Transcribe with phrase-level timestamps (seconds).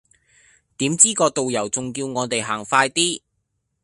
[0.77, 3.21] 點知個導遊仲叫我哋行快啲